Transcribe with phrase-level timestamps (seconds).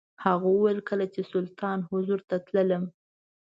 [0.25, 2.83] هغه وویل کله چې سلطان حضور ته تللم.